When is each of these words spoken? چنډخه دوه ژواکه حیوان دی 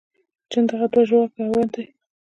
چنډخه 0.51 0.87
دوه 0.91 1.01
ژواکه 1.09 1.37
حیوان 1.43 1.67
دی 1.73 1.83